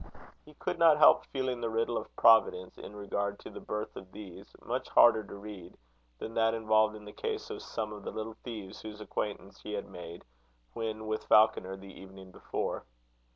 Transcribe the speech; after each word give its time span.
He 0.43 0.55
could 0.55 0.79
not 0.79 0.97
help 0.97 1.27
feeling 1.27 1.61
the 1.61 1.69
riddle 1.69 1.95
of 1.95 2.15
Providence 2.15 2.75
in 2.75 2.95
regard 2.95 3.37
to 3.41 3.51
the 3.51 3.59
birth 3.59 3.95
of 3.95 4.11
these, 4.11 4.51
much 4.65 4.89
harder 4.89 5.23
to 5.23 5.35
read 5.35 5.77
than 6.17 6.33
that 6.33 6.55
involved 6.55 6.95
in 6.95 7.05
the 7.05 7.11
case 7.13 7.51
of 7.51 7.61
some 7.61 7.93
of 7.93 8.01
the 8.03 8.09
little 8.11 8.35
thieves 8.43 8.81
whose 8.81 8.99
acquaintance 8.99 9.61
he 9.61 9.73
had 9.73 9.87
made, 9.87 10.23
when 10.73 11.05
with 11.05 11.25
Falconer, 11.27 11.77
the 11.77 12.01
evening 12.01 12.31
before. 12.31 12.83